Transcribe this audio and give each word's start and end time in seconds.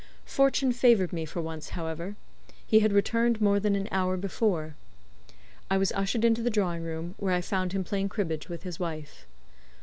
Fortune 0.25 0.71
favored 0.71 1.13
me 1.13 1.25
for 1.25 1.43
once, 1.43 1.69
however; 1.77 2.15
he 2.65 2.79
had 2.79 2.91
returned 2.91 3.39
more 3.39 3.59
than 3.59 3.75
an 3.75 3.87
hour 3.91 4.17
before. 4.17 4.73
I 5.69 5.77
was 5.77 5.91
ushered 5.91 6.25
into 6.25 6.41
the 6.41 6.49
drawing 6.49 6.81
room, 6.81 7.13
where 7.19 7.35
I 7.35 7.41
found 7.41 7.71
him 7.71 7.83
playing 7.83 8.09
cribbage 8.09 8.49
with 8.49 8.63
his 8.63 8.79
wife. 8.79 9.27